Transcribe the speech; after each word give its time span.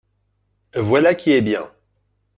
Voilà 0.73 1.13
qui 1.13 1.29
est 1.29 1.43
bien 1.43 1.71